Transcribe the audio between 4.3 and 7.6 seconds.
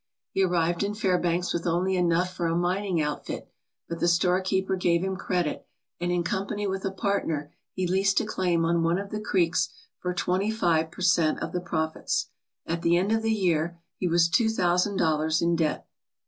keeper gave him credit and in company with a partner